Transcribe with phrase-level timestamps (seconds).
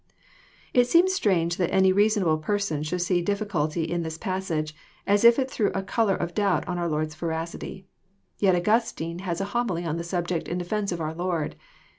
[0.73, 4.73] It seems strange that any reasonable person should see dif ficulty in this passage,
[5.05, 7.85] as if it threw a colour of doubt on our Lord's veracity.
[8.39, 11.55] Yet Augustine has a Homily on the subject in defence of our Lord.